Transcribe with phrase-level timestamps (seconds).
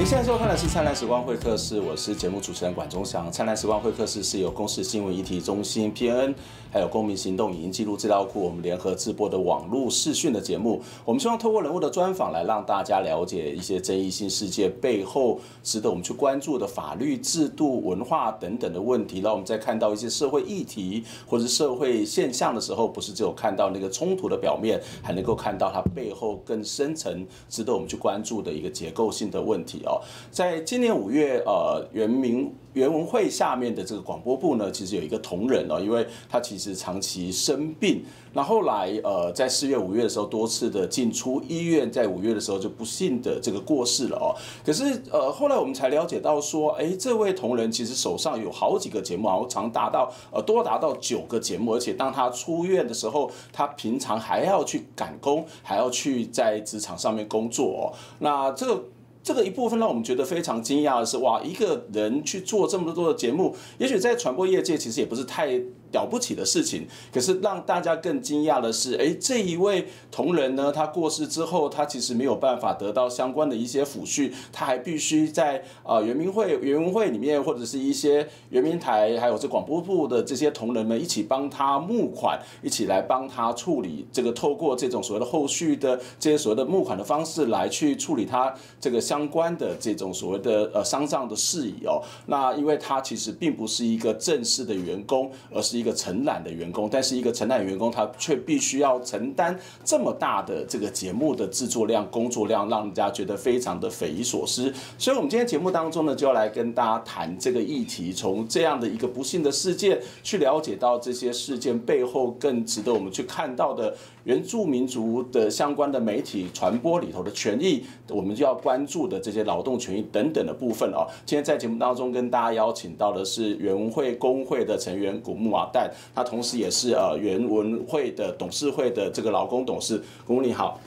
[0.00, 3.28] 您现在收看的是《灿烂时光会客室》，我是节目主持人管中祥。
[3.30, 6.34] 《灿烂时光会客室》是由公视新闻议题中心 PN
[6.72, 10.80] 还有公民行动影音记录资料库我们联合制播的网络视讯的节目。
[11.04, 19.20] 我们希望透过人物的专访来让大家了解一些争议性事件背后值得我们去关注的法律制度、文化等等的问题。
[19.20, 30.00] 让我们在看到一些社会议题或者社会现象的时候，不是只有看到那个冲突的表面，还能够看到它背后更深层、值得我们去关注的一个结构性的问题哦。
[30.30, 44.30] 在今年五月，呃，原民原文会下面的这个广播部呢，其实有一个同仁哦，因为他其实长期生病，那后来呃，在四月、五月的时候多次的进出医院，在五月的时候就不幸的这个过世了哦。
[44.64, 57.82] 可是呃，后来我们才了解到说，哎，这位同仁其实手上有好几个节目，然后长达到呃多达到九个节目，而且当他出院的时候，他平常还要去赶工，还要去在职场上面工作哦。
[58.20, 58.84] 那这个。
[59.30, 65.52] 这个一部分让我们觉得非常惊讶的是，哇，一个人去做这么多的节目，也许在传播业界其实也不是太
[65.92, 92.02] 了不起的事情，可是让大家更惊讶的是，哎，这一位同仁呢，他过世之后，他其实没有办法得到相关的一些抚恤，他还必须在呃原民会、原文会里面，或者是一些原民台，还有这广播部的这些同仁们一起帮他募款，一起来帮他处理这个，透过这种所谓的后续的这些所谓的募款的方式来去处理他这个相关的这种所谓的呃丧葬的事宜哦。
[92.26, 104.72] 那因为他其实并不是一个正式的员工，而是一个承揽的员工，但是一个承揽员工，他却必须要承担这么大的这个节目的制作量、工作量，让人家觉得非常的匪夷所思。
[104.98, 121.06] 所以，我们今天节目当中呢，就要来跟大家谈这个议题，从这样的一个不幸的事件，去了解到这些事件背后更值得我们去看到的原住民族的相关的媒体传播里头的权益，我们就要关注的这些劳动权益等等的部分哦。
[121.24, 130.02] 今天在节目当中跟大家邀请到的是原会工会的成员古木瓦旦，他同时也是呃原文会的董事会的这个劳工董事。
[130.26, 130.78] 古木你好。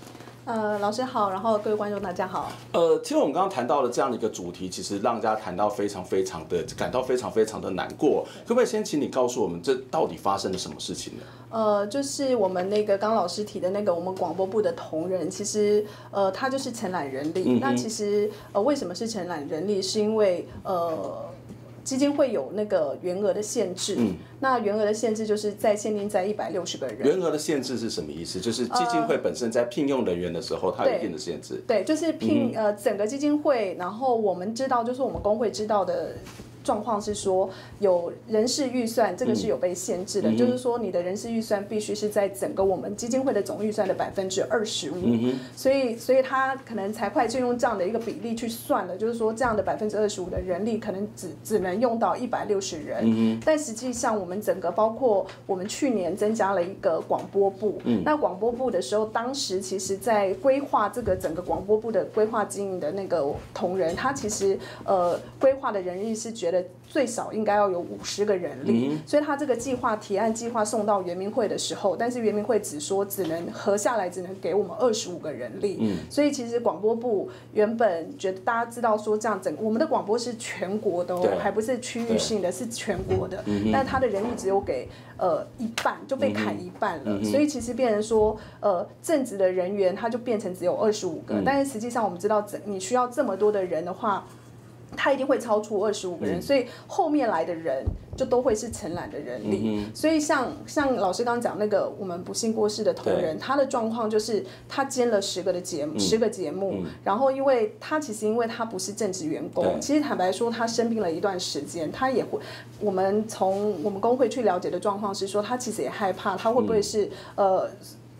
[0.45, 2.51] 呃，老师好，然后各位观众大家好。
[2.73, 8.25] 呃，其实我们刚刚谈到了这样的一个主题，其实让大家谈到非常非常的感到非常非常的难过。
[8.45, 11.23] 可不可以先请你告诉我们，这到底发生了什么事情呢？
[11.49, 17.43] 呃，就是我们那个刚老师提的那个我们广播部的同仁，其实呃他就是承揽人力。
[17.45, 19.81] 嗯、那其实呃为什么是承揽人力？
[19.81, 21.31] 是因为呃。
[21.83, 26.99] 基金会有那个员额的限制，嗯，那员额的限制就是在限定在一百六十个人。
[26.99, 28.39] 员额的限制是什么意思？
[28.39, 31.61] 就是基金会本身在聘用人员的时候，它有一定的限制。
[31.67, 36.15] 对，对，就是聘呃整个基金会，然后我们知道，就是我们工会知道的。
[36.63, 44.95] 状况是说有人事预算，这个是有被限制的，嗯、就是说你的人事预算必须是在整个我们基金会的总预算的百分之二十五，
[45.55, 66.65] 所以所以他可能财会就用这样的一个比例去算了，就是说这样的百分之二十五的人力可能只只能用到一百六十人，嗯、但实际上我们整个包括我们去年增加了一个广播部，嗯、那广播部的时候，当时其实在规划这个整个广播部的规划经营的那个同仁，他其实呃规划的人力是觉得。
[66.85, 75.79] 最少应该要有五十个人力，嗯，所以他这个计划提案计划送到圆明会的时候，但是圆明会只说只能合下来，只能给我们二十五个人力。
[75.81, 84.87] 嗯，所以其实广播部原本觉得大家知道说这样整，我们的广播是全国的哦，还不是区域性的，是全国的，嗯，但他的人力只有给
[85.17, 94.27] 呃一半，就被砍一半了，嗯，所以其实变成说呃正职的人员他就变成只有二十五个，嗯，但是实际上我们知道整你需要这么多的人的话。
[94.95, 99.85] 他一定会超出二十五个人，所以后面来的人就都会是承揽的人力。
[99.93, 112.39] 所以像像老师刚刚讲那个我们不幸过世的同仁，他的状况就是他兼了十个的节目，十个节目，然后因为他其实因为他不是正职员工，其实坦白说他生病了一段时间，他也会
[112.79, 117.69] 我们从我们工会去了解的状况是说，他其实也害怕他会不会是呃。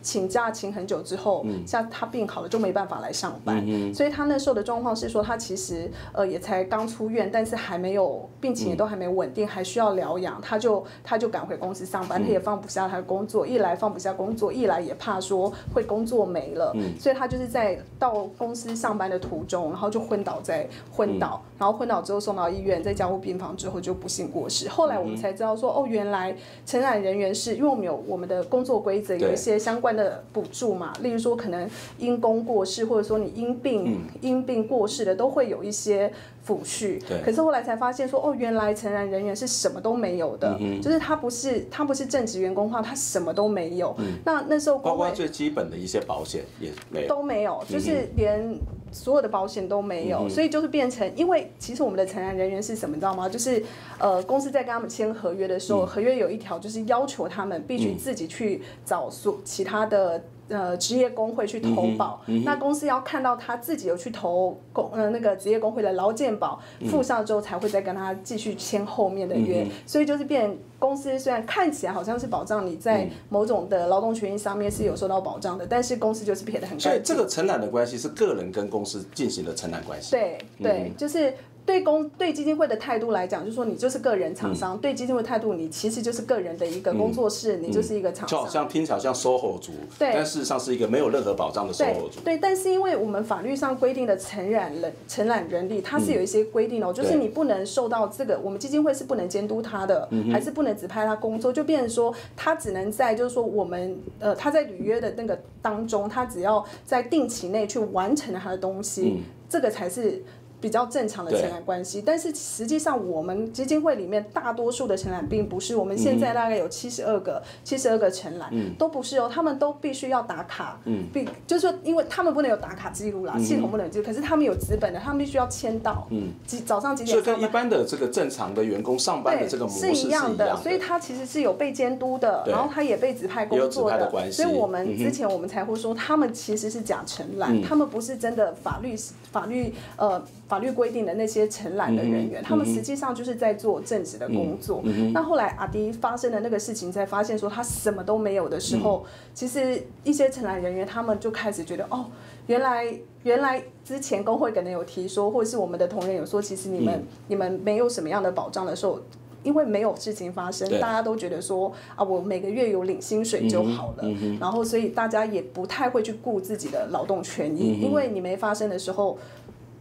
[0.04, 24.68] 请假请很久之后，像他病好了就没办法来上班，嗯、所以他那时候的状况是说，他其实呃也才刚出院，但是还没有病情也都还没稳定，还需要疗养，他就他就赶回公司上班，他也放不下他的工作，一来放不下工作，一来也怕说会工作没了，所以他就是在到公司上班的途中，然后就昏倒在昏倒，然后昏倒之后送到医院，在加护病房之后就不幸过世。
[24.68, 26.36] 后来我们才知道说，哦，原来
[26.66, 36.12] 承揽人员是因为我们有我们的工作规则，有一些相关的补助嘛，例如说可能因公过世，或者说你因病因病过世的，都会有一些
[36.48, 37.00] 抚恤。
[37.08, 37.22] 对。
[37.24, 43.96] 可是后来才发现说，哦，原来成人人员是什么都没有的，就是他不是他不是正职员工的话，他什么都没有。
[44.26, 48.58] 那那时候包括最基本的一些保险也没有，都没有，就是连。
[48.94, 53.28] 所有的保险都没有，嗯、所以就是变成，因为其实我们的承揽人员是什么，你知道吗？
[53.28, 53.64] 就是
[53.98, 60.24] 呃，公司在跟他们签合约的时候，嗯、合约有一条就是要求他们必须自己去找所其他的。
[60.54, 69.64] 呃，职业工会去投保，嗯嗯、那公司要看到他自己有去投工呃那个职业工会的劳健保付上之后，才会再跟他继续签后面的约。
[69.64, 76.92] 嗯、所以就是变公司虽然看起来好像是保障你在某种的劳动权益上面是有受到保障的，但是公司就是撇得很干净。
[76.92, 80.12] 所以这个承揽的关系是个人跟公司进行的承揽关系。
[80.12, 81.34] 对对，嗯、就是。
[81.66, 88.38] 对公对基金会的态度来讲，就是说你就是个人厂商；嗯、对基金会态度，你其实就是个人的一个工作室，嗯、你就是一个厂商。
[88.38, 92.20] 就好像听起来像 SOHO 族，对，但事实上是一个没有任何保障的 SOHO 族。
[92.26, 110.22] 对，但是因为我们法律上规定的承揽人承揽人力，它是有一些规定哦，嗯、就是你不能受到这个，我们基金会是不能监督他的，嗯、还是不能指派他工作，就变成说他只能在就是说我们呃他在履约的那个当中，他只要在定期内去完成他的东西，嗯、这个才是。
[110.64, 126.08] 比较正常的承揽关系，但是实际上我们基金会里面大多数的承揽并不是，我们现在大概有七十二个，七十二个承揽，都不是哦，他们都必须要打卡，嗯，必就是说，因为他们不能有打卡记录啦，系统不能记录，可是他们有资本的，他们必须要签到，
[126.48, 138.96] 几早上几点，所以跟一般的这个正常的员工上班的这个模式是一样的，所以他其实是有被监督的，然后他也被指派工作的，所以我们之前我们才会说他们其实是假承揽，他们不是真的法律
[139.30, 140.24] 法律呃。
[140.54, 144.84] 法律规定的那些承揽的人员，嗯、他们实际上就是在做正职的工作。
[145.12, 152.06] 那后来阿迪发生的那个事情，才发现说他什么都没有的时候，嗯、其实一些承揽人员他们就开始觉得，哦，
[152.46, 152.86] 原来
[153.24, 159.00] 原来之前工会可能有提说，或者是我们的同仁有说，其实你们、嗯、你们没有什么样的保障的时候，
[159.42, 164.04] 因为没有事情发生，大家都觉得说啊，我每个月有领薪水就好了。
[164.04, 169.18] 嗯嗯、然后所以大家也不太会去顾自己的劳动权益，嗯、因为你没发生的时候。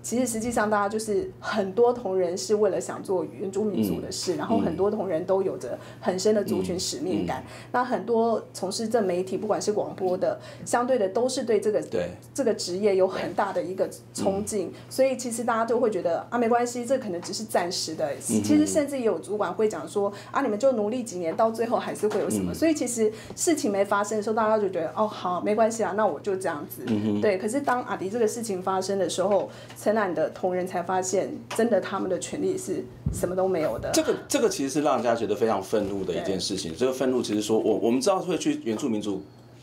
[0.03, 7.41] 其实实际上，大家就是很多同仁是为了想做原住民族的事，嗯、然后很多同仁都有着很深的族群使命感。
[7.41, 14.69] 嗯嗯、那很多从事这媒体，不管是广播的，相对的都是对这个对这个职业有很大的一个冲劲。
[14.69, 18.11] 嗯、所以其实大家都会觉得啊，没关系，这可能只是暂时的。
[18.19, 22.53] 其实甚至也有主管会讲说啊，你们就努力几年，到最后还是会有什么。
[22.53, 26.83] 嗯、所以其实事情没发生的时候，大家就觉得哦，好，没关系啊，那我就这样子。
[26.89, 27.39] 嗯、对。
[27.39, 29.49] 可是当阿迪这个事情发生的时候，
[29.93, 33.91] 承揽的同仁才发现，真的他们的权利是什么都没有的。
[33.93, 36.75] 这个这个其实是让人家觉得非常愤怒的一件事情。
[36.75, 39.23] 这个愤怒其实说，我我们知道会去原住民族。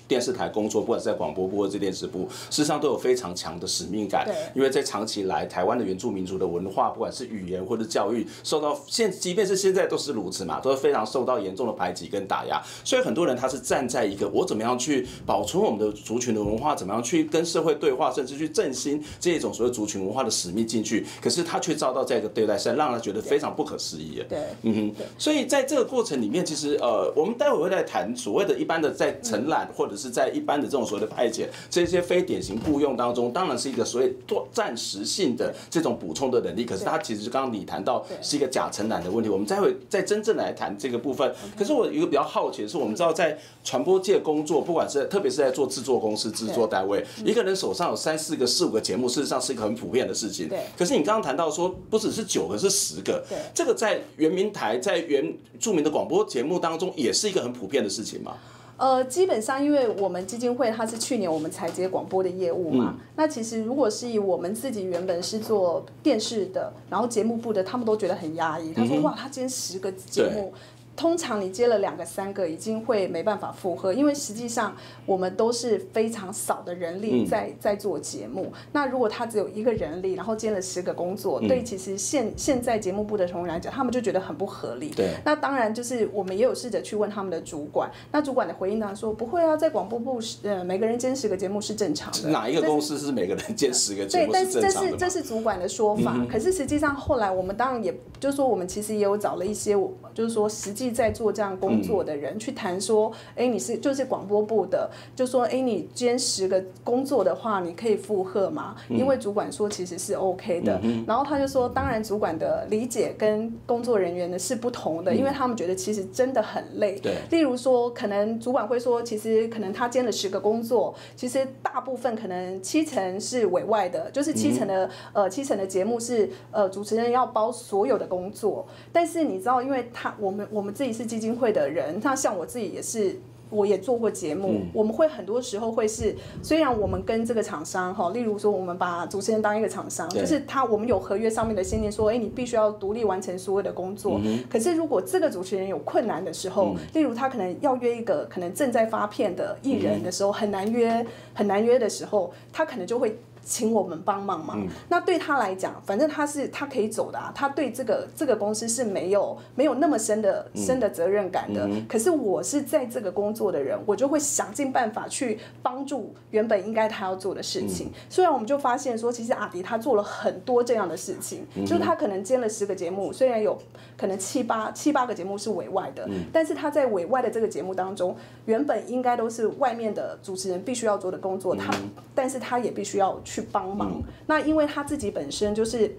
[0.10, 4.26] 电视台工作，不管是在广播部或者电视部，事实上都有非常强的使命感。
[4.26, 12.60] 对因为在长期以来，台湾的原住民族的文化，不管是语言或者教育，受到现即便是现在都是如此嘛，都是非常受到严重的排挤跟打压。
[12.84, 24.24] 所以很多人他是站在一个我怎么样去保存我们的族群的文化，怎么样去跟社会对话，甚至去振兴这一种所谓族群文化的使命进去，可是他却遭到这样一个对待，是让他觉得非常不可思议。
[24.28, 25.06] 对，嗯哼。
[25.20, 36.64] 所以在这个过程里面，其实呃，我们待会会来谈所谓的一般的在承揽或者是在一般的这种所谓的派遣，这些非典型雇佣当中，当然是一个所谓多暂时性的这种补充的能力。
[36.64, 39.30] 可是它其实是刚刚你谈到是一个假承揽的问题。
[39.30, 41.34] 我们再会再真正来谈这个部分。
[41.58, 50.48] 可是我有一个比较好奇的是，我们知道在传播界工作，不管是特别是在做制作公司、制作单位，一个人手上有三四个、四五个节目，事实上是一个很普遍的事情。
[50.48, 53.24] 对可是你刚刚谈到说，不只是九个，是十个。
[53.28, 58.38] 对这个在原民台、在原著名的广播节目当中，也是一个很普遍的事情吗？
[58.80, 68.74] 呃，基本上，因为我们基金会它是去年我们才接广播的业务嘛，嗯、那其实如果是以我们自己原本是做电视的，然后节目部的，他们都觉得很压抑。
[68.74, 70.54] 他说：“哇，他今天十个节目。”
[71.00, 74.76] 通常你接了两个、三个，已经会没办法负荷，因为实际上
[75.06, 78.52] 我们都是非常少的人力在、嗯、在做节目。
[78.74, 84.90] 那如果他只有一个人力，然后接了十个工作，嗯、对，其实现现在节目部的同仁来讲，他们就觉得很不合理。
[84.90, 85.12] 对。
[85.24, 92.28] 那当然就是我们也有试着去问他们的主管，那主管的回应呢说不会啊，在广播部呃每个人兼十个节目是正常的。
[92.28, 94.62] 哪一个公司是每个人兼十个节目是正常的？
[94.62, 96.14] 对，但是这是这是主管的说法。
[96.18, 99.72] 嗯、可是实际上后来我们当然也就是说我们其实也有找了一些，
[100.14, 101.80] 就是说实际在做这样工。
[101.82, 108.76] 作的人去谈说，哎，你是就是广播部的，就说，哎，你兼十个工作的话，你可以负荷吗？
[108.90, 117.00] 因为主管说其实是 OK 的，然后他就说，当然主管的理解跟工作人员的是不同的，因为他们觉得其实真的很累。
[117.00, 131.70] 对，例如说，可能主管会说，其实可能他兼了十个工作，其实大部分可能七成是委外的，就是七成的呃七成的节目是呃主持人要包所有的工作，但是你知道，因为他我们我们自己是基金会的。
[131.70, 133.20] 人，那像我自己也是
[133.50, 144.22] 我也做过节目，嗯、我们会很多时候会是，虽然我们跟这个厂商哈，例如说我们把主持人当一个厂商，就是他我们有合约上面的限定说，哎，你必须要独立完成所有的工作。
[144.24, 153.20] 嗯、可是如果这个主持人有困难的时候，嗯、例如他可能要约一个可能正在发片的艺人的时候，嗯、很难约，很难约的时候，他可能就会。
[153.50, 154.54] 请我们帮忙嘛？
[154.56, 157.32] 嗯、那对他来讲，反正他是他可以走的啊。
[157.34, 161.66] 他对这个这个公司是没有没有那么深的、嗯、深的责任感的。
[161.66, 167.88] 嗯、可是我是在这个工作的人，我就会想尽办法去帮助原本应该他要做的事情。
[167.88, 173.60] 嗯、虽然我们就发现说，其实阿迪他做了很多这样的事情，嗯、就是他可能接了十个节目，虽然有
[173.98, 178.16] 可能七八七八个节目是委外的，嗯、但是他在委外的这个节目当中，
[178.46, 183.39] 原本应该都是外面的主持人必须要做的工作，他、嗯、但是他也必须要去。
[183.40, 185.96] 去帮忙，嗯、那因为他自己本身就是。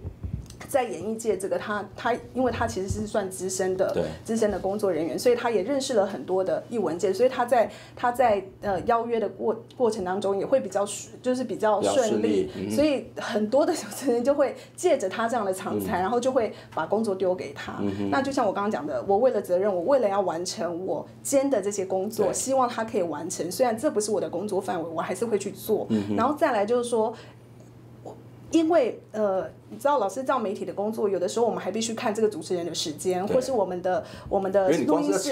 [0.71, 10.87] 在演艺界，这个他他，因为他其实是算资深的资深的工作人员，所以他也认识了很多的艺文界，所以他在他在呃邀约的过过程当中也会比较
[11.21, 17.75] 就是比较顺利，嗯、所以很多的主持人就会借着他这样的长才，嗯、然后就会把工作丢给他。
[17.81, 25.89] 嗯、那就像我刚刚讲的，我为了责任，我为了要完成我兼的这些工作，希望他可以完成，虽然这不是我的工作范围，我还是会去做。
[25.91, 27.13] 嗯、然后再来就是说，
[28.53, 29.51] 因为呃。
[29.73, 35.31] 你知道，老师这样媒体的工作，有的时候我们还必须看这个主持人的时间，或是我们的我们的录音室，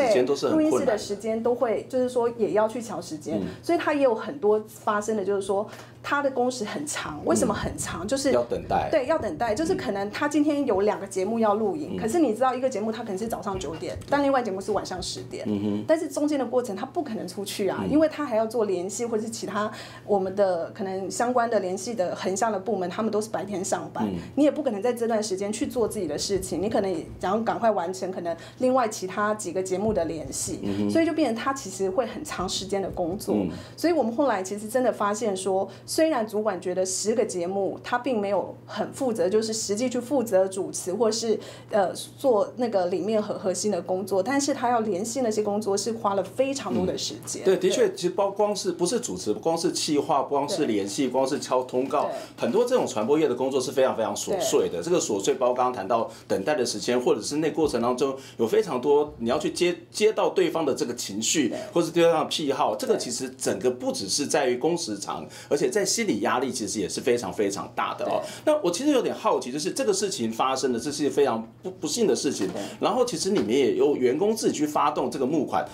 [0.00, 5.68] 对，录音室的时间都会，就是说也要去调时间，所以他也有很多发生的，就是说
[6.02, 7.20] 他的工时很长。
[7.26, 8.08] 为什么很长？
[8.08, 15.46] 就是要等待，对，要等待，就是可能他今天有两个节目要录影，可是你知道一个节目他可能是早上九点，但另外节目是晚上十点，
[15.86, 19.70] 但是中间的过程他不可能出去啊，因为他还要做联系或者是其他
[20.06, 23.73] 我们的可能相关的联系的横向的部门，他们都是白天上。
[23.74, 33.34] 上班，你也不可能在这段时间去做自己的事情，你可能也想要赶快完成可能另外其他几个节目的联系，嗯、所以就变成他其实会很长时间的工作。
[33.34, 41.36] 嗯、所以我们后来其实真的发现说，虽然主管觉得十个节目他并没有很负责，就是实际去负责主持或是
[41.70, 47.42] 呃做那个里面很核心的工作，但是他要联系那些工作是花了非常多的时间。
[47.42, 53.63] 嗯、对，的确，其实包光是不是主持，光是企划，光是联系，对光是敲通告，很多这种传播业的工作。
[53.64, 68.20] 是非常非常琐碎的，这个琐碎包括刚刚谈到等待的时间，或者是那过程当中有非常多你要去接接到对方的这个情绪，对或是对方的癖好，这个其实整个不只是在于工时长，而且在心理压力其实也是非常非常大的哦。
[68.44, 75.66] 那我其实有点好奇，就是这个事情发生的，这是非常不不幸的事情，然后其实你们也有员工自己去发动这个募款，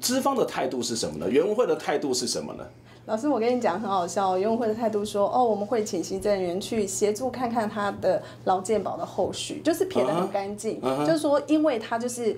[0.00, 1.30] 资方的态度是什么呢？
[1.30, 2.64] 原文会的态度是什么呢？
[3.06, 11.04] 老师，我跟你讲很好笑，游泳会的态度说，哦，我们会请行政人员去协助看看他的劳健保的后续，就是撇得很干净，uh.
[11.04, 12.36] 就是说，因为他就是。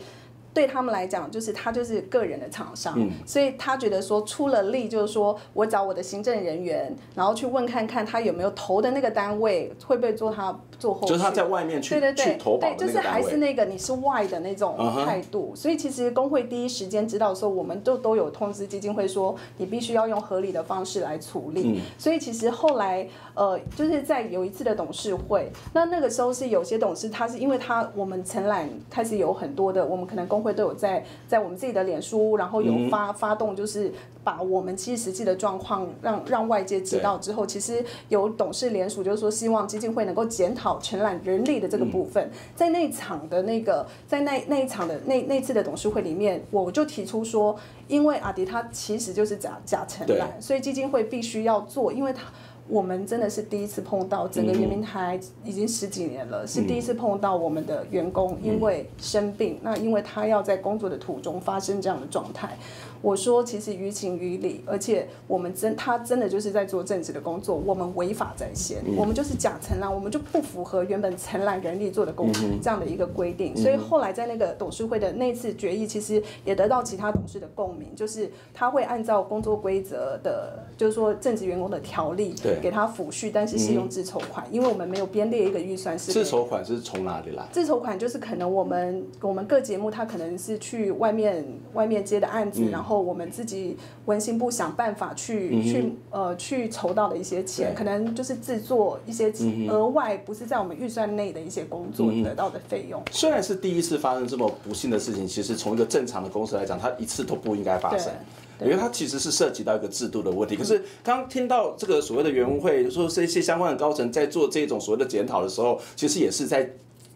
[0.55, 15.51] 对他们来讲，就是他就是个人的厂商，嗯、所以他觉得说出了力，就是说我找我的行政人员，然后去问看看他有没有投的那个单位会不会做他做后续，就是他在外面去对对对，去投对，就是还是那个你是外的那种态度。
[15.53, 15.61] Uh huh.
[15.61, 21.63] 所以其实工会第一时间知道的时候，我们都都有通知基金会说，你必须要用合理的方式来处理。
[21.65, 30.44] 嗯、所以其实后来呃，就是在有一次的董事会，那那个时候是有些董事他是因为他我们承揽开始有很多的，我们可能工。
[30.45, 42.31] 会都有在在我们自己的脸书，然后有发发动，就是把我们其实实际的状况让让外界知道之后，其实有董事联署，就是说希望基金会能够检讨承揽人力的这个部分。
[42.55, 47.57] 在那场的那个，在那那一场的那那次的董事会里面，我就提出说，
[47.89, 52.23] 因为阿迪他其实就是假假承揽，所以基金会必须要做，因为他。
[52.69, 62.57] 我们真的是第一次碰到，整个圆明台已经十几年了，是第一次碰到我们的员工因为生病，那因为他要在工作的途中发生这样的状态。
[63.05, 87.45] 我说，其实于情于理，而且我们真他真的就是在做正职的工作，我们违法在先，嗯、我们就是假承揽，我们就不符合原本承揽人力做的工作这样的一个规定，嗯、所以后来在那个董事会的那次决议，其实也得到其他董事的共鸣，就是他会按照工作规则的，就是说正职员工的条例，对，给他抚恤，但是是用自筹款，嗯、因为我们没有编列一个预算是自筹款是从哪里来？
[87.53, 91.45] 自筹款就是可能我们我们各节目他可能是去外面
[91.75, 92.94] 外面接的案子，嗯、然后。
[93.01, 99.33] 我们自己文心部想办法去、嗯、去呃去筹到的一些钱，可能就是制作一些
[99.69, 103.03] 额外不是在我们预算内的一些工作得到的费用。
[103.11, 108.13] 虽然是第一次发生这么不幸的事情，其实从一个正常的公司来讲，它一次都不应该发生，
[108.61, 110.57] 因为它其实是涉及到一个制度的问题。
[110.57, 116.71] 可是刚听到这个所谓的原文会说这些相关的高层在做这种所谓的检讨的时候，其实也是在。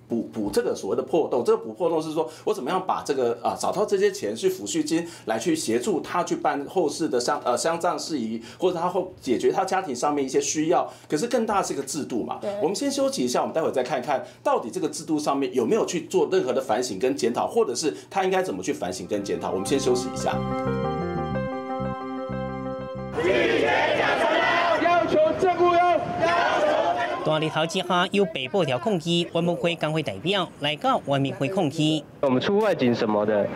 [0.08, 1.44] 补补这个所谓的破洞。
[1.44, 10.90] 这个补破洞是说我怎么样把这个啊找到这些钱去抚恤金来去协助他去办后事的丧呃丧葬事宜，或者他后解决他家庭上面一些需要。
[11.08, 12.40] 可是更大是一个制度嘛。
[12.62, 19.50] 我们先休息一下，我们待会再看看到底这个制度上面有没有去做任何的反省跟检讨，或者是他应该怎么去反省跟检讨。
[19.50, 20.38] 我们先休息一下。
[27.38, 32.02] 大日头之下，有北部条控机，我们会工会代表来到外面会控机。
[32.22, 33.46] 我们出外景什么的，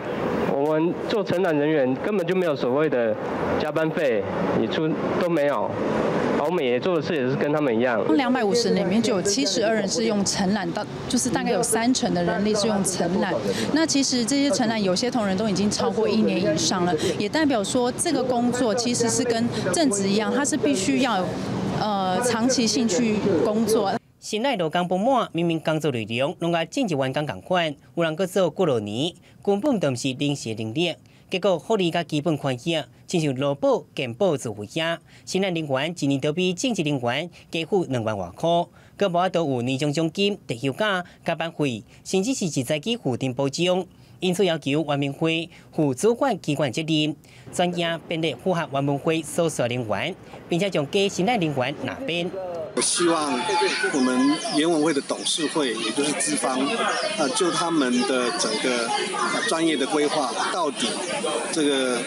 [0.55, 3.13] 我们做承揽人员根本就没有所谓的
[3.59, 4.23] 加班费，
[4.57, 5.69] 你出都没有。
[6.39, 8.01] 我们也做的事也是跟他们一样。
[8.15, 13.33] 两百五十人里面就有七十二人是用承揽，到就是大概有三成的人力是用承揽。
[13.73, 21.25] 那其实这些承揽有些同仁都已经超过一年以上了，也代表说这个工作其实是跟正职一样，它是必须要。
[21.83, 23.93] 呃，长期性去工作。
[24.17, 29.13] 新来劳工不满，明明工作内容拢甲正职员工同款，有人阁做过六年，
[29.43, 30.95] 根本都毋是临时能力。
[31.29, 38.47] 结果福利甲基本款项，亲像劳保、健保自费额，新来人员一年都比正职人员加付两万外块，
[38.95, 43.85] 阁无法度有年终奖金、特休假、加班费，甚至是一再给固定保障。
[44.19, 47.15] 因此要求原民会负主管机关责任，
[47.53, 50.15] 专业编列符合原民会所属人员，
[50.47, 52.29] 并且将给新的人员纳编。
[52.75, 53.39] 我希望
[53.93, 58.89] 我们原民会的董事会，也就是资方，啊，就他们的整个
[59.47, 60.87] 专业的规划，到底
[61.51, 61.99] 这个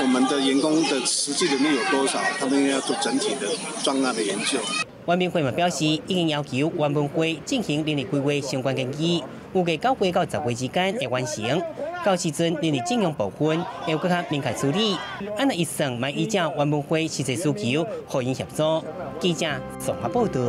[0.00, 3.46] 我们的员工的实际能力有多少，他们应该要做整体的
[3.82, 4.58] 专案的研究。
[5.06, 9.22] 原民会嘛表示，已经要求原民会进行人力规划相关建议。
[9.54, 11.62] 预计九月到十月之间会完成，
[12.04, 14.96] 到时阵人力征用部分会有更加明确处理。
[15.36, 18.82] 按照一算，满意将原民会实际需求，互因协助。
[19.20, 19.46] 记者
[19.78, 20.40] 综合报道。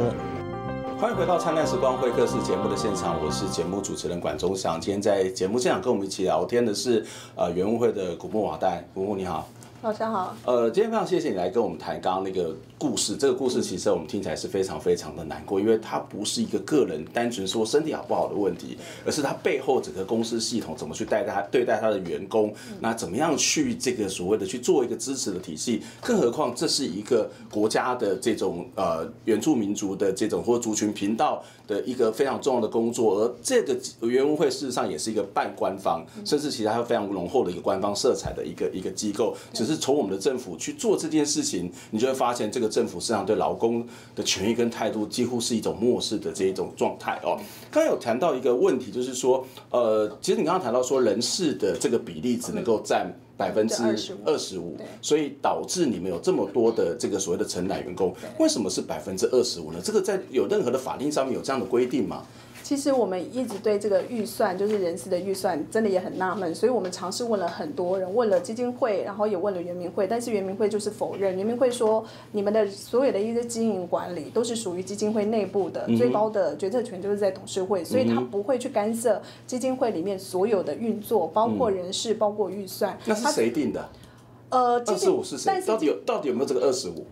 [1.00, 4.82] 欢迎回到《灿烂时光会客室》节目的现场，我是节目主持人管中祥。
[4.82, 9.48] 今天在节目现场跟我们一起聊天的是呃原民会的古木瓦代，古木你好。
[9.86, 10.36] 老师好。
[10.46, 12.56] 呃，今天非常谢谢你来跟我们谈刚刚那个。
[12.78, 42.70] 故事这个故事其实我们听起来是非常非常的难过，因为它不是一个个人单纯说身体好不好的问题，而是它背后整个公司系统怎么去带他对待他的员工，那怎么样去这个所谓的去做一个支持的体系，更何况这是一个国家的这种呃原住民族的这种或族群频道的一个非常重要的工作，而这个原民会事实上也是一个半官方，甚至其实还有非常浓厚的一个官方色彩的一个一个机构，只是从我们的政府去做这件事情，你就会发现这个。
[42.76, 47.40] 政府实际上对劳工的权益跟态度几乎是一种漠视的这一种状态哦。
[47.72, 53.82] 刚刚有谈到一个问题，就是说，呃，其实你刚刚谈到说人事的这个比例只能够占百分之
[54.26, 59.80] 二十五，所以导致你们有这么多的这个所谓的承揽员工，为什么是百分之二十五呢？
[59.82, 62.26] 这个在有任何的法令上面有这样的规定吗？
[62.66, 71.38] 其实我们一直对这个预算，就是人事的预算，真的也很纳闷，所以我们尝试问了很多人，问了基金会，然后也问了圆明会，但是圆明会就是否认。
[71.38, 82.98] 圆明会说，你们的所有的一些经营管理都是属于基金会内部的，最高的决策权就是在董事会，所以他不会去干涉基金会里面所有的运作，包括人事，包括预算。
[83.06, 83.88] 那是谁定的？
[84.50, 85.62] 呃，二十五是谁？
[85.68, 87.06] 到底有到底有没有这个二十五？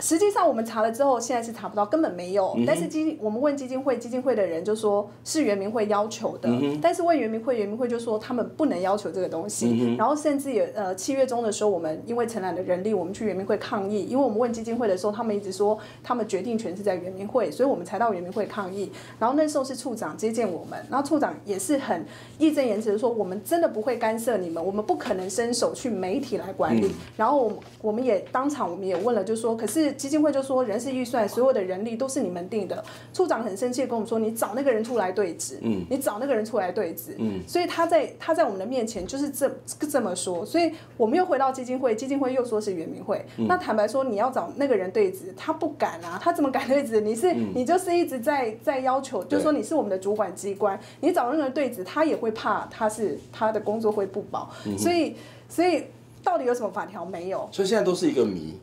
[0.00, 2.56] 实际上我们查了之后，现在是查不到，根本没有。
[2.66, 6.50] 但是基，我们问基金会，基金会的人就说是原民会要求的。
[6.80, 9.94] 但是问原民会，原民会就说他们不能要求这个东西。
[9.96, 14.04] 然后甚至也呃七月中的时候，我们因为承揽的人力，我们去原民会抗议。
[14.04, 18.90] 因为我们问基金会的时候，他们一直说他们决定权是在原民会，所以我们才到原民会抗议。
[19.18, 22.04] 然后那时候是处长接见我们，然后处长也是很
[22.38, 26.94] 义正言辞的说，我们真的不会干涉你们，我们不可能伸手去媒体来管理。
[27.16, 30.60] 然后我们我们也当场我们也问了，就说可是基金会就说。
[30.70, 32.84] 人事预算，所有的人力都是你们定的。
[33.12, 37.16] 处长很生气的跟我们说：“你找那个人出来对质。”嗯，你找那个人出来对质。
[37.18, 39.50] 嗯，所以他在他在我们的面前就是这
[39.90, 40.44] 这么说。
[40.44, 43.24] 所以我们又回到基金会，基金会又说是原民会。
[43.38, 47.00] 嗯，那坦白说，你要找那个人对质，他不敢啊，他怎么敢对质？
[47.00, 54.50] 你是你就是一直在在要求，就是说你是我们的主管机关，你找那个人对质，他也会怕，他是他的工作会不保。
[54.78, 55.16] 所以
[55.48, 55.84] 所以
[56.22, 57.48] 到底有什么法条没有？
[57.50, 58.54] 所以现在都是一个谜。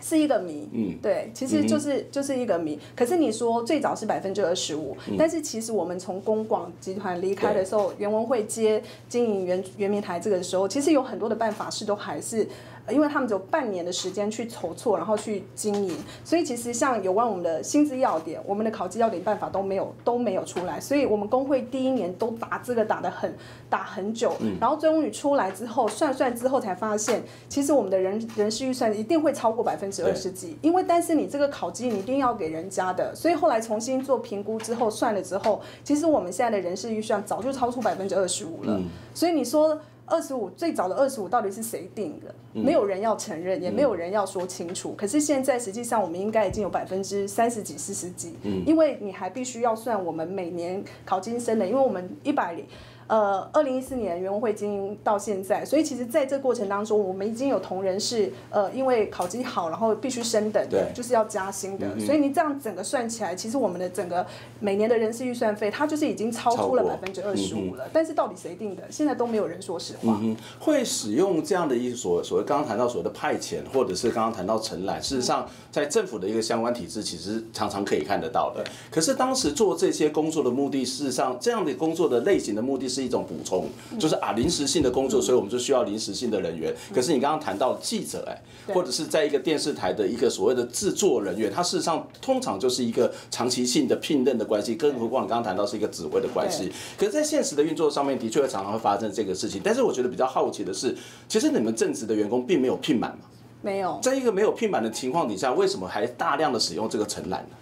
[0.00, 2.78] 是一个谜，嗯，对，其实就是、嗯、就是一个谜。
[2.94, 12.46] 可是你说最早是百分之二十五，但是其实我们从公广集团离开的时候，袁文会接经营原原明台这个时候，其实有很多的办法是都还是。
[12.90, 23.34] 因为他们只有半年的时间去筹措，然后去经营，所以其实像有关我们的薪资要点、我们的考绩要点办法都没有都没有出来，所以我们工会第一年都打这个打得很
[23.68, 38.80] 打很久，然后终于出来之后算算之后才发现，其实我们的人人事预算一定会超过百分之二十几，因为但是你这个考绩你一定要给人家的，所以后来重新做评估之后算了之后，其实我们现在的人事预算早就超出百分之二十五了，
[39.14, 39.78] 所以你说。
[40.06, 42.34] 二十五最早的二十五到底是谁定的？
[42.52, 44.94] 没有人要承认，也没有人要说清楚。
[44.96, 52.64] 可是现在实际上我们应该已经有百分之三十几、四十几，因为你还必须要算我们每年考金生的，因为我们一百里。
[53.08, 61.86] 呃，二零一四年员工会经营到现在，所以其实在这过程当中，我们已经有同仁是呃，因为考绩好，然后必须升等的，就是要加薪的。
[62.00, 64.26] 所以你这样整个算起来，其实我们的整个
[64.58, 67.88] 每年的人事预算费，它就是已经超出了百分之二十五了。
[67.92, 68.82] 但是到底谁定的？
[68.90, 70.18] 现在都没有人说实话。
[70.20, 78.64] 嗯，会使用这样的一所所谓刚刚谈到所谓的派遣，或者是刚刚谈到承揽，事实上在政府的一个相关体制，其实常常可以看得到的。
[78.90, 83.68] 可是当时做这些工作的目的，事实上这样的工作的类型的目的是一种补充。
[83.98, 86.74] 就是啊，临时性的工作，所以我们就需要临时性的人员。
[86.94, 96.70] 可是你刚刚谈到记者，哎，或者是在一个电视台的一个所谓的制作人员，他事实上通常就是一个长期性的聘任的关系，更何况你刚刚谈到是一个职位的关系。
[96.98, 99.60] 可是，在现实的运作上面，的确会常常会发生这个事情。
[99.64, 100.96] 但是，我觉得比较好奇的是，
[101.28, 103.24] 其实你们正职的员工并没有聘满吗？
[103.62, 103.98] 没有。
[104.02, 107.56] 在一个没有聘满的情况底下，为什么还大量的使用这个承揽呢？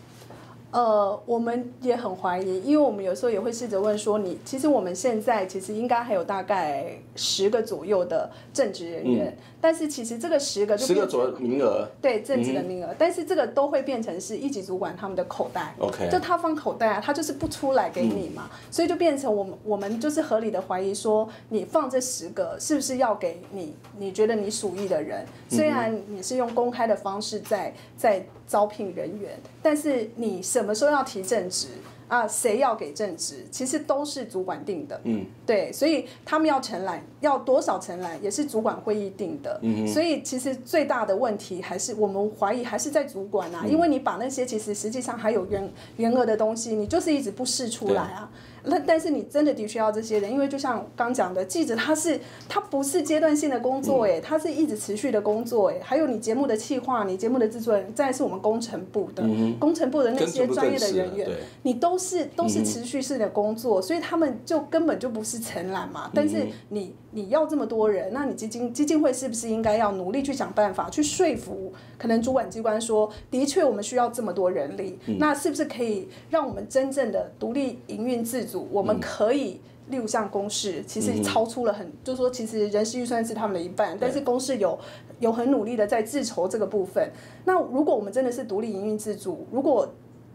[0.75, 25.25] 呃，我们也很怀疑，因为我们有时候也会试着问说你，你其实我们现在其实应该还有大概十个左右的正职人员，嗯、但是其实这个十个就十个左右名额，对正职的名额，嗯、但是这个都会变成是一级主管他们的口袋，OK，就他放口袋啊，他就是不出来给你嘛，嗯、所以就变成我们我们就是合理的怀疑说，你放这十个是不是要给你你觉得你属意的人？
[25.49, 28.27] 虽然你是用公开的方式在在。
[28.47, 31.69] 招聘人员，但是你什么时候要提正职
[32.09, 32.29] 啊？
[32.29, 33.47] 谁要给正职？
[33.51, 35.01] 其实都是主管定的。
[35.05, 39.59] 嗯，对，所以他们要承揽，要多少承揽也是主管会议定的。
[39.63, 48.31] 嗯，所以其实最大的问题还是我们怀疑还是在主管啊，因为你把那些其实实际上还有原原额的东西，你就是一直不试出来啊。
[48.65, 55.79] 那但是你真的的确要这些人，因为就像刚讲的，记者他是他不是阶段性的工作哎，他是一直持续的工作哎。
[55.83, 59.23] 还有你节目的企划，你节目的制作人，再是我们工程部的
[59.59, 61.29] 工程部的那些专业的人员，
[61.63, 66.11] 你都是都是持续式的工作，所以他们就根本就不是承揽嘛。
[66.15, 78.54] 但是你你要这么多人，那你基金基金会是不是应该要努力去想办法去说服可能主管机关说，的确我们需要这么多人力，那是不是可以让我们真正的独立营运自主？
[78.61, 84.79] 我们可以，例如像公式，其实超出了很，就是说，其实人事预算是他们的一半，但是公司有
[85.21, 87.11] 有很努力的在自筹这个部分。
[87.45, 89.89] 那如果我们真的是独立营运自主，如果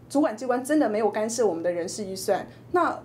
[0.08, 3.00] 主管机关真的没有干涉我们的人事预算，那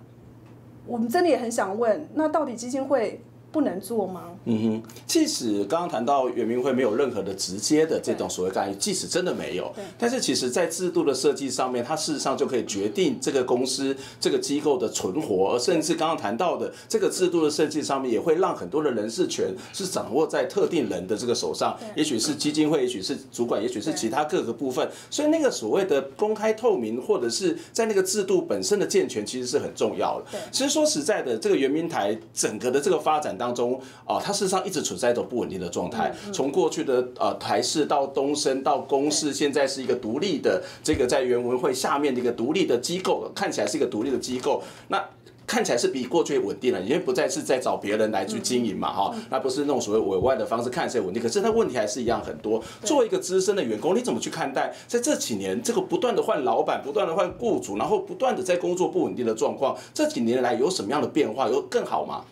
[0.86, 3.20] 我们真的也很想问，那到底基金会？
[3.56, 4.24] 不能做吗？
[4.44, 30.38] 嗯哼，即使刚刚谈到圆明会没有任何的直接的这种所谓干预，即使真的没有，但是其实在制度的设计上面，它事实上就可以决定这个公司这个机构的存活，而甚至刚刚谈到的这个制度的设计上面，也会让很多的人事权是掌握在特定人的这个手上，也许是基金会，也许是主管，也许是其他各个部分，所以那个所谓的公开透明，或者是在那个制度本身的健全，其实是很重要的。
[30.52, 36.12] 其实说实在的，这个圆明台整个的这个发展当当中啊，它事实上一直处在一种不稳定的状态。
[36.32, 44.62] 从过去的呃台式到东升到公视，现在是一个独立的这个在原文会下面的一个独立的机构，看起来是一个独立的机构。
[44.88, 45.04] 那
[45.46, 51.22] 看起来是比过去稳定了，因为不再是在找别人来去经营嘛，哈，那不是那种所谓委外的方式看起来稳定。
[51.22, 52.60] 可是它问题还是一样很多。
[52.82, 61.48] 作为一个资深的员工，你怎么去看待在这几年这个不断的换老板、不断的换雇主，然后不断的在工作不稳定的状况，这几年来有什么样的变化？
[61.48, 62.24] 有更好吗？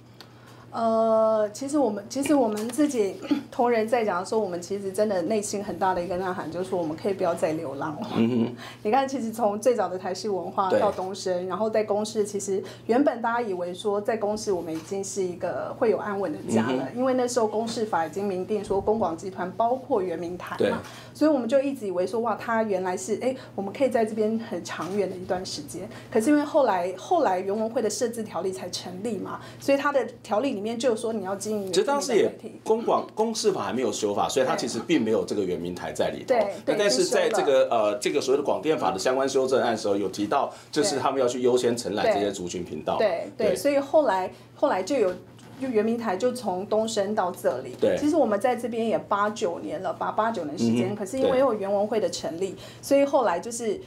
[0.74, 3.14] 呃，其实我们其实我们自己
[3.48, 8.08] 同仁在讲说，我们其实真的内心很大的一个呐喊，就是说我们可以不要再流浪了。
[8.82, 20.82] 你看，其实从最早的台式文化到东升，然后在公司，其实原本大家以为说在公司我们已经是一个会有安稳的家了，因为那时候公司法已经明定说公广集团包括圆明台嘛，
[21.14, 25.88] 所以我们就一直以为说哇，它原来是哎，我们可以在这边很长远的一段时间。
[26.10, 30.64] 可是因为后来后来原文会的设置条例才成立嘛，所以它的条例里面。
[30.64, 36.28] 里面就说你要经营，其实当时也公广公视法还没有修法，所以它其实并没有这个原民台在里头。
[36.28, 42.96] 对，对，但是在这个呃这个所谓的广电法的相关修正案的时候，有提到就是他们要去优先承揽这些族群频道。
[42.96, 45.12] 对对，对，所以后来后来就有
[45.60, 47.76] 就原民台就从东升到这里。
[47.78, 47.94] 对。
[47.98, 50.94] 其实我们在这边也八九年了，八八九年时间。
[50.94, 53.78] 嗯、可是因为有原文会的成立，所以后来就是。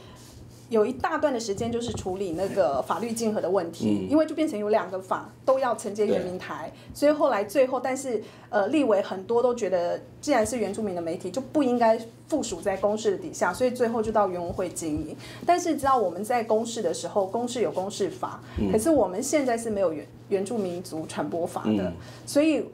[0.68, 15.16] 有一大段的时间就是处理那个法律竞合的问题，嗯、因为就变成有两个法都要承接原民台，所以后来最后，但是呃，立委很多都觉得，既然是原住民的媒体，就不应该附属在公视的底下，所以最后就到原文会经营。
[15.46, 21.92] 但是知道我们在公视的时候，公视有公视法，嗯、可是我们现在是没有原原住民族传播法的，嗯、
[22.26, 22.66] 所以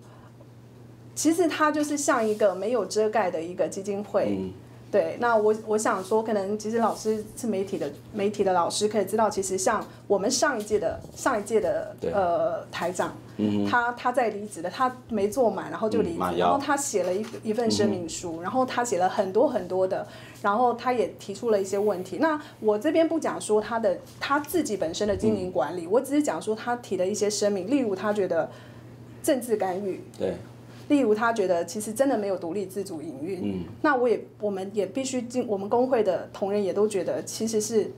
[1.15, 4.53] 其实它就是像一个没有遮盖的一个基金会。
[4.95, 20.07] 嗯对，那我我想说，可能其实老师是媒体的媒体的老师，可以知道，其实像我们上一届的上一届的呃台长，嗯、他他在离职的，他没做满，然后就离职，嗯、然后他写了一一份声明书，嗯、然后他写了很多很多的，
[20.41, 22.19] 然后他也提出了一些问题。
[22.21, 28.49] 那我这边不讲说他的他自己本身的经营管理，嗯、我只是讲说他提的一些声明，例如他觉得
[29.25, 30.01] 政治干预。
[30.17, 30.35] 对。
[30.89, 37.91] 例如，他觉得其实真的没有独立自主营运，嗯、那我也我们也必须进，我们工会的同仁也都觉得，其实是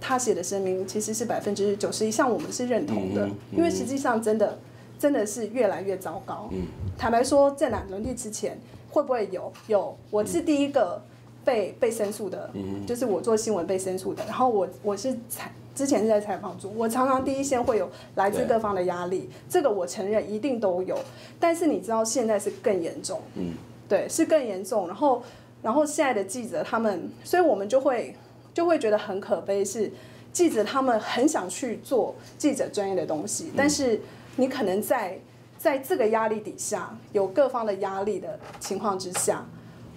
[0.00, 4.58] 他写的声明其实是百分之九十一，像我们是认同的，嗯嗯、因为实际上真的
[4.98, 6.48] 真的是越来越糟糕。
[6.52, 6.66] 嗯、
[6.98, 8.58] 坦白说，在哪轮替之前
[8.90, 9.96] 会不会有有？
[10.10, 11.00] 我是第一个
[11.44, 15.52] 被被申诉的，嗯、就是我做新闻被申诉的，然后我我是采。
[15.74, 20.96] 之前是在采访组，我常常第一线会有来自各方的压力，这个我承认一定都有。
[21.40, 23.54] 但是你知道现在是更严重，嗯，
[23.88, 24.86] 对，是更严重。
[24.86, 25.22] 然后，
[25.62, 28.14] 然后现在的记者他们，所以我们就会
[28.52, 29.90] 就会觉得很可悲，是
[30.32, 34.00] 记者他们很想去做记者专业的东西，但是
[34.36, 35.18] 你可能在
[35.58, 39.44] 在这个压力底下，有各方的压力的情况之下。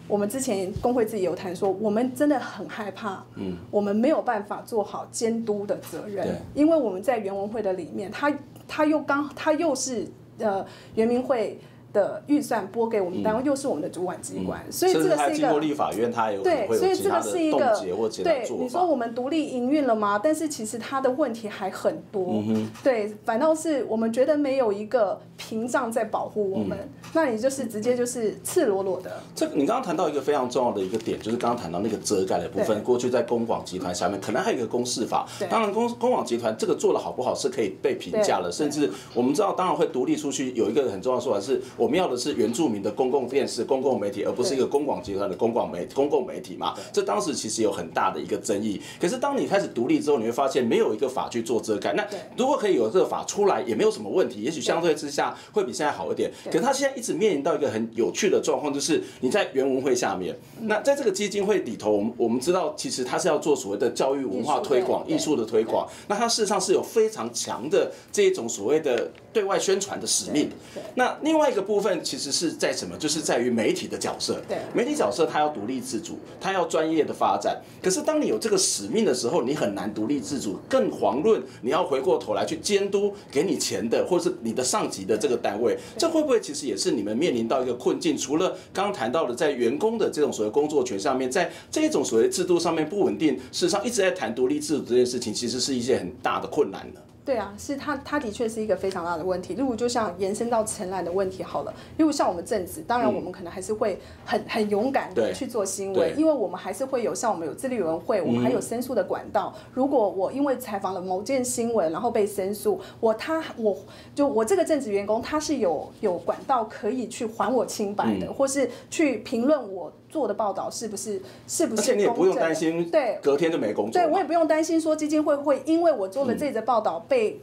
[0.07, 8.33] 我们之前工会自己有谈说，我们真的很害怕，嗯，我们没有办法做好监督的责任，对因为我们在原文会的里面，他
[8.67, 10.07] 他又刚他又是
[10.39, 10.65] 呃
[10.95, 11.59] 原民会。
[11.93, 17.79] 的预算拨给我们单位，又是我们的主管机关，所以这个是一个立法院，它有对，所以这个是一个
[18.23, 18.47] 对。
[18.57, 20.19] 你说我们独立营运了吗？
[20.23, 22.43] 但是其实它的问题还很多，
[22.83, 26.77] 对，反倒是我们觉得没有一个屏障在保护我们，
[27.13, 29.11] 那你就是直接就是赤裸裸的。
[29.35, 32.83] 这个你刚刚谈到一个非常重要的一个点，就是刚刚谈到那个遮盖的部分。
[32.83, 40.53] 过去在公广集团下面，可能还有一个公示法，当然公公广集团这个做的好不好是可以被评价的，甚至我们知道，当然会独立出去。
[40.53, 46.75] 有一个很重要的说法是，我们要的是原住民的公共电视、公共媒体，而不是一个公广集团的公广媒公共媒体嘛？
[46.91, 48.81] 这当时其实有很大的一个争议。
[48.99, 51.93] 可是当你开始独立之后，你会发现没有一个法去做遮盖。
[51.93, 54.41] 那如果可以有这个法出来，也没有什么问题。
[54.41, 56.31] 也许相对之下会比现在好一点。
[56.45, 65.87] 可是他现在一直面临到一个很有趣的状况，就是你在原文会下面，那在这个基金会里头，我们我们知道其实他是要做所谓的教育文化推广、艺术的推广。
[66.07, 70.49] 那他事实上是有非常强的这一种所谓的对外宣传的使命。
[70.95, 72.47] 那另外一个部分其实是。
[72.57, 72.97] 在什么？
[72.97, 74.41] 就是在于媒体的角色。
[74.47, 77.61] 对，媒体角色，它要独立自主，它要专业的发展。
[77.83, 80.57] 可是，当你有这个使命的时候，你很难独立自主。
[80.67, 85.77] 更遑论你要回过头来去监督给你钱的，或者是你的上级的这个单位。
[85.97, 88.17] 这会不会其实也是你们面临到一个困境？
[88.17, 97.01] 除了刚刚谈到的，在员工的这种所谓工作权上面，在这种所谓制度上面不稳定，事实上一直在谈独立自主这件事情，其实是一件很大的困难的。
[97.27, 99.53] 对啊，是他，他的确是一个非常大的问题。
[99.53, 109.53] 如果就像延伸到承揽的问题好了，例如像我们正职，当然我们可能还是会很很勇敢的去做新闻，因为我们还是会有像我们有自律委员会，我们还有申诉的管道。
[109.57, 113.77] 嗯、如果我因为采访了某件新闻，然后被申诉，我他我
[114.15, 119.91] 就我这个正职员工，他是有有管道可以去还我清白的，嗯、或是去评论我。
[120.09, 121.81] 做的报道是不是是不是？
[121.81, 124.01] 而且你也不用担心，对，隔天就没工作。
[124.01, 127.39] 对，我也不用担心说基金会会因为我做了这则报道被、嗯、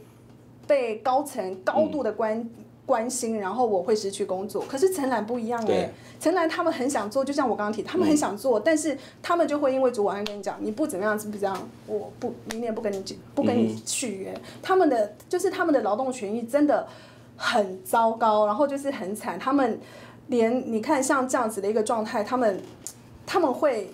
[0.67, 2.49] 被高层高度的关、嗯、
[2.85, 4.63] 关心，然后我会失去工作。
[4.67, 11.69] 可是陈兰不一样哎、欸，承揽对他们很想做，就像我刚刚提，他们很想做，嗯、但是他们就会因为主管跟你讲，你不怎么样，是不是这样？
[11.85, 13.03] 我不明年不跟你
[13.35, 14.31] 不跟你续约。
[14.31, 16.87] 嗯、他们的就是他们的劳动权益真的
[17.37, 19.79] 很糟糕，然后就是很惨，他们。
[20.27, 22.61] 连你看像这样子的一个状态，他们
[23.25, 23.89] 他们会，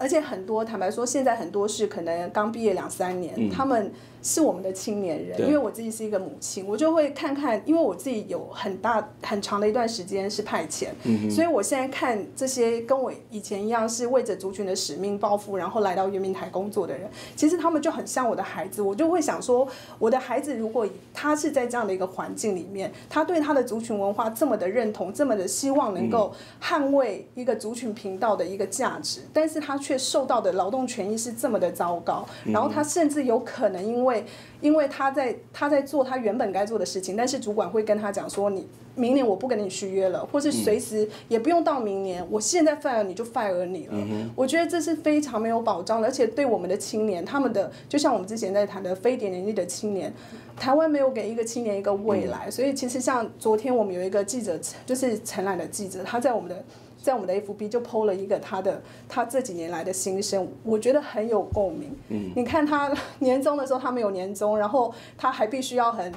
[0.00, 3.92] 而且很多坦白说，现在很多是可能刚毕业两三年，嗯、他们。
[4.22, 10.88] 是我们的青年人，因为我自己是一个母亲，我就会看看，因为我自己有很大很长的一段时间是派遣，
[11.30, 19.66] 所以我现在看这些跟我以前一样是为着族群的使命抱负，然后来到圆明台工作的人，其实他们就很像我的孩子，我就会想说，
[19.98, 26.30] 我的孩子如果他是在这样的一个环境里面，他对他的族群文化这么的认同，这么的希望能够
[26.62, 34.24] 捍卫一个族群频道的一个价值，但是他却却受到的劳动权益是这么的糟糕，然后他甚至有可能因为
[34.60, 43.94] 因为他在他在做他原本该做的事情，但是主管会跟他讲说，你明年我不跟你续约了，或是随时也不用到明年，我现在 fire 你就 fire 你了。
[44.36, 50.14] 我觉得这是非常没有保障的，而且对我们的青年，他们的就像我们之前在谈的非典年龄的青年，
[50.56, 56.64] 台湾没有给一个青年一个未来，所以其实像昨天我们有一个记者，就是陈览的记者，他在我们的。
[57.02, 61.96] 在我们的 FB 就 PO 了一个他的他这几年来的心声，我觉得很有共鸣。
[62.08, 66.12] 嗯，你看他年终的时候他没有年终，然后他还必须要很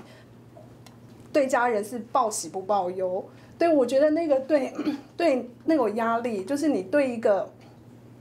[1.31, 3.23] 对家人是报喜不报忧。
[3.57, 4.73] 对，我觉得那个对
[5.15, 7.49] 对那种压力，就是你对一个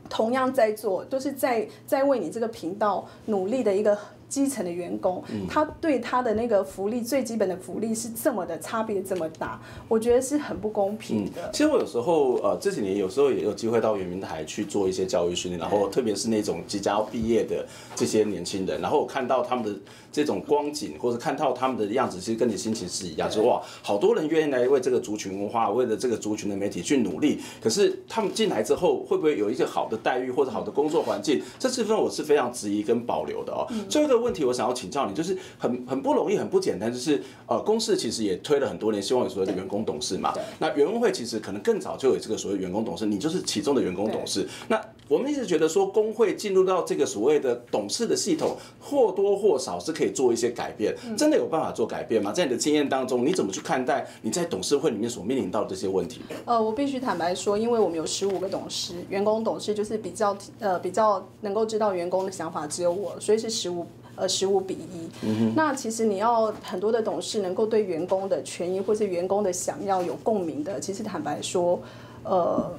[0.08, 3.98] 同样在做，就是在在为你这个频道努力的一个。
[4.32, 11.42] 基层的员工，他对他的那个福利，最基本的福利是这么的差别这么大，我觉得是很不公平的。
[11.42, 19.78] 嗯、其实我有时候呃这几年有时候也有机会到圆明台去做一些教育训练，然后特别是那种即将要毕业的这些年轻人，然后我看到他们的
[20.12, 27.40] 这种光景，或者看到他们的样子，其实跟你心情是一样，就是哇，好多人愿意来为这个族群文化，为了这个族群的媒体去努力。
[27.60, 31.42] 可是他们进来之后，会不会有一些好的待遇或者好的工作环境？
[31.58, 33.66] 这部分我是非常质疑跟保留的哦。
[33.90, 34.22] 最后一个。
[34.22, 40.32] 问题我想要请教你，就是很很不容易，很不简单，就是呃，公司其实也推了很多年，希望有所谓的员工董事嘛。
[40.60, 44.48] 那员工会其实可能更早就有这个所谓员工董事，你就是其中的员工董事。
[44.68, 50.94] 那我们一直觉得说，工会进入到这个所谓的董事的系统，或多或少是可以做一些改变。
[51.16, 52.32] 真的有办法做改变吗？
[52.32, 56.20] 在你的经验当中，你怎么去看待你在董事会里面所面临到的这些问题？
[56.44, 63.86] 呃，我必须坦白说，因为我们有十五个董事，员工董事就是比较呃比较能够知道员工的想法，只有我，所以是十五。
[64.14, 65.08] 呃，十五比一。
[65.22, 65.54] 嗯。
[65.56, 71.80] 那其实你要很多的董事能够对员工的权益或是员工的想要有共鸣的，其实坦白说，
[72.22, 72.70] 呃，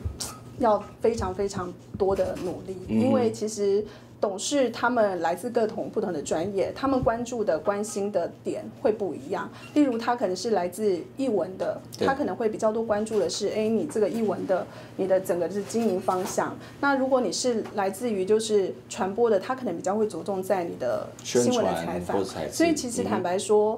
[0.59, 3.83] 要非常非常多的努力，因为其实。
[4.23, 9.51] 董事他们来自各同不同的专业，他们关注的、关心的点会不一样。
[9.73, 16.55] 例如，他可能是来自译文的，他可能会比较多关注的是，哎，你这个译文的，你的整个是经营方向。
[16.79, 22.23] 那如果你是来自于就是传播的，他可能比较会着重在你的新闻的采访。
[22.49, 23.77] 所以，其实坦白说。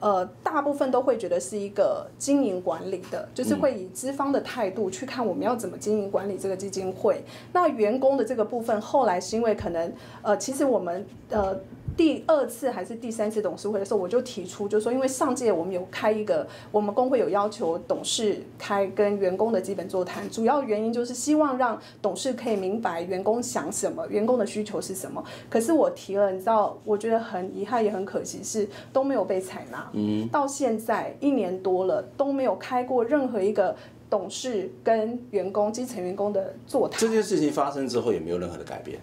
[0.00, 7.24] 呃，大部分都会觉得是一个经营管理的，就是会以资方的态度去看我们要怎么经营管理这个基金会。
[7.52, 11.58] 那员工的这个部分，后来是因为可能，呃，其实我们呃。
[11.96, 25.24] 第二次还是第三次董事会的时候，我就提出，就是说，因为上届我们有开一个，我们工会有要求董事开跟员工的基本座谈，主要原因就是希望让董事可以明白员工想什么，员工的需求是什么。
[25.48, 29.88] 可是我提了，你知道，我觉得很遗憾也很可惜，是都没有被采纳。
[29.94, 33.74] 嗯，到现在一年多了都没有开过任何一个
[34.10, 37.00] 董事跟员工基层员工的座谈。
[37.00, 39.00] 这件事情发生之后，也没有任何的改变。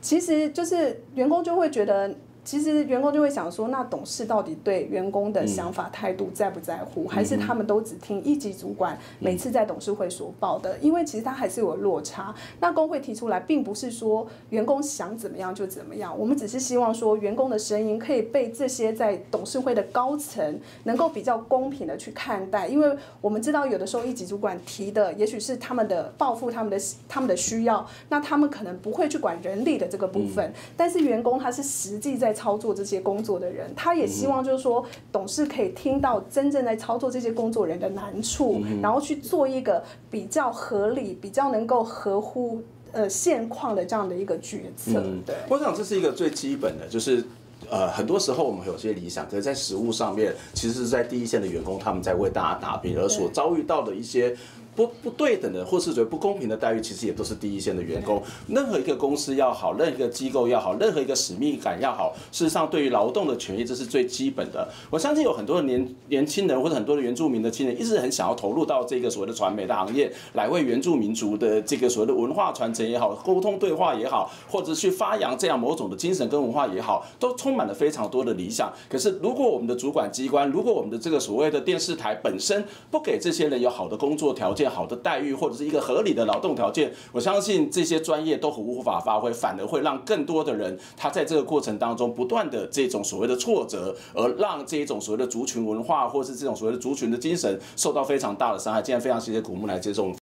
[0.00, 2.14] 其实就是员工就会觉得。
[2.48, 10.78] 其实员工就会想说，那董事到底对员工的想法态度在不在乎，还是他们都只听一级主管每次在董事会所报的？
[10.78, 12.34] 因为其实他还是有落差。
[12.58, 22.66] 那工会提出来，并不是说员工想怎么样就怎么样，我们只是希望说员工的声音可以被这些在董事会的高层能够比较公平的去看待。
[22.66, 32.34] 因为我们知道有的时候一级主管提的，也许是他们的抱负、他们的他们的需要，那他们可能不会去管人力的这个部分，但是员工他是实际在。
[32.38, 45.02] 操作这些工作的人，他也希望就是说，董事可以听到真正在操作这些工作人的难处，然后去做一个比较合理、比较能够合乎呃现况的这样的一个决策。
[45.26, 47.24] 对，我想这是一个最基本的，就是
[47.68, 54.36] 呃很多时候我们有些理想，可是在实务上面，其实是在第一线的员工他们在为大家打拼，而所遭遇到的一些。
[54.78, 58.22] 不不对等的，或是觉得不公平的待遇，其实也都是第一线的员工。
[58.46, 64.68] 任何一个公司要好，任何一个机构要好，任何一个使命感要好，事实上对于劳动的权益，这是最基本的。
[64.88, 78.72] 我相信有很多的年年轻人或者很多的原住民的青年，一直很想要投入到这个所谓的传媒的行业，来为原住民族的这个所谓的文化传承也好，沟通对话也好，或者去发扬这样某种的精神跟文化也好，都充满了非常多的理想。
[78.88, 98.82] 可是如果我们的主管机关，如果我们的这个所谓的电视台本身不给这些人有好的工作条件，好的待遇或者是一个合理的劳动条件，我相信这些专业都无法发挥，反而会让更多的人他在这个过程当中不断的这种所谓的挫折，而让这种所谓的族群文化或是这种所谓的族群的精神受到非常大的伤害。
[98.82, 100.18] 今天非常谢谢古木来接受，希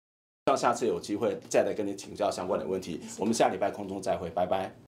[0.47, 2.99] 望下次有机会再来跟你请教相关的问题。
[3.17, 4.75] 我们下礼拜空中再会，拜拜。